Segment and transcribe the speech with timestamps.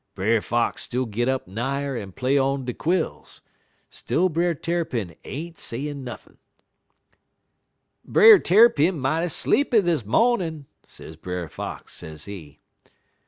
[0.15, 3.43] Brer Fox still git up nigher en play on de quills;
[3.91, 6.39] still Brer Tarrypin ain't sayin' nothin'.
[8.03, 12.57] "'Brer Tarrypin mighty sleepy dis mawnin',' sez Brer Fox, sezee.